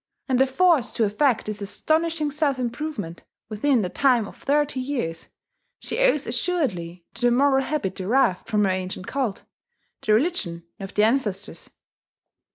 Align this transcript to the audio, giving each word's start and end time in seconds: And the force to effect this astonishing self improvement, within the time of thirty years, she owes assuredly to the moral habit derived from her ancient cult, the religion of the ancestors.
And 0.27 0.39
the 0.39 0.47
force 0.47 0.91
to 0.93 1.03
effect 1.03 1.45
this 1.45 1.61
astonishing 1.61 2.31
self 2.31 2.57
improvement, 2.57 3.21
within 3.49 3.83
the 3.83 3.89
time 3.89 4.27
of 4.27 4.35
thirty 4.37 4.79
years, 4.79 5.29
she 5.77 5.99
owes 5.99 6.25
assuredly 6.25 7.05
to 7.13 7.21
the 7.21 7.29
moral 7.29 7.63
habit 7.63 7.93
derived 7.93 8.47
from 8.47 8.63
her 8.63 8.71
ancient 8.71 9.05
cult, 9.05 9.43
the 10.03 10.13
religion 10.15 10.63
of 10.79 10.95
the 10.95 11.03
ancestors. 11.03 11.69